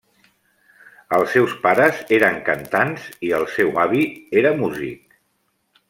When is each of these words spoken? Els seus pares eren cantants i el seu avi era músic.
Els 1.17 1.35
seus 1.37 1.53
pares 1.65 1.99
eren 2.17 2.39
cantants 2.49 3.05
i 3.29 3.31
el 3.41 3.47
seu 3.59 3.79
avi 3.87 4.03
era 4.45 4.57
músic. 4.65 5.19